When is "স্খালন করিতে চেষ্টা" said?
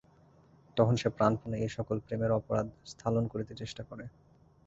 2.85-3.83